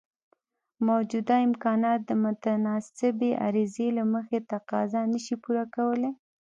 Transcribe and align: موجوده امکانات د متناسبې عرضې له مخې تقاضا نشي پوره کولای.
موجوده 0.87 1.35
امکانات 1.47 1.99
د 2.05 2.11
متناسبې 2.25 3.31
عرضې 3.45 3.87
له 3.97 4.03
مخې 4.13 4.37
تقاضا 4.51 5.01
نشي 5.13 5.35
پوره 5.43 5.65
کولای. 5.75 6.11